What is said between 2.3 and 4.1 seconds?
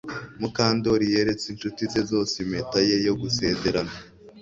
impeta ye yo gusezerana